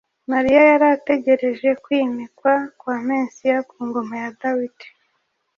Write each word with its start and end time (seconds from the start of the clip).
Mariya 0.31 0.61
yari 0.71 0.85
ategereje 0.95 1.69
kwimikwa 1.83 2.53
kwa 2.79 2.95
Mesiya 3.07 3.57
ku 3.69 3.77
ngoma 3.87 4.13
ya 4.23 4.29
Dawidi 4.41 4.87